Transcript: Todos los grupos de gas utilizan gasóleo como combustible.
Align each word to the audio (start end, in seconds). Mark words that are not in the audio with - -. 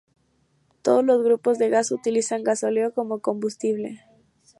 Todos 0.81 1.05
los 1.05 1.21
grupos 1.23 1.59
de 1.59 1.69
gas 1.69 1.91
utilizan 1.91 2.43
gasóleo 2.43 2.91
como 2.91 3.19
combustible. 3.19 4.03